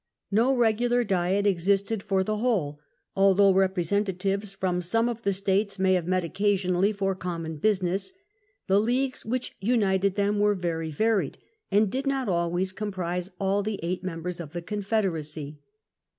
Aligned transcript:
110 0.31 0.39
THE 0.39 0.41
END 0.41 0.41
OF 0.41 0.49
THE 0.49 0.55
MIDDLE 0.55 0.63
AGE 0.65 0.87
No 0.87 0.97
regular 0.97 1.21
Diet 1.21 1.45
existed 1.47 2.01
for 2.01 2.23
the 2.23 2.37
whole, 2.37 2.79
although 3.15 3.53
repre 3.53 3.85
sentatives 3.85 4.55
from 4.55 4.81
some 4.81 5.07
of 5.07 5.21
the 5.21 5.31
States 5.31 5.77
may 5.77 5.93
have 5.93 6.07
met 6.07 6.23
oc 6.25 6.33
casionally 6.33 6.95
for 6.95 7.13
common 7.13 7.57
business; 7.57 8.11
the 8.65 8.79
Leagues 8.81 9.27
which 9.27 9.55
united 9.59 10.15
them 10.15 10.39
were 10.39 10.55
very 10.55 10.89
varied 10.89 11.37
and 11.69 11.91
did 11.91 12.07
not 12.07 12.27
always 12.27 12.71
com 12.71 12.89
prise 12.91 13.29
all 13.39 13.61
the 13.61 13.79
eight 13.83 14.03
members 14.03 14.39
of 14.39 14.53
the 14.53 14.61
Confederacy. 14.63 15.59